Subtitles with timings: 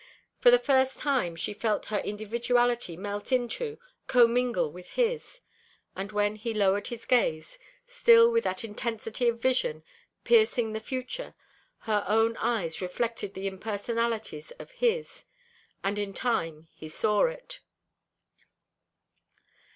[0.39, 3.77] For the first time she felt her individuality melt into,
[4.07, 5.41] commingle with his:
[5.95, 9.83] and when he lowered his gaze, still with that intensity of vision
[10.23, 11.35] piercing the future,
[11.81, 15.25] her own eyes reflected the impersonalities of his;
[15.83, 17.59] and in time he saw it.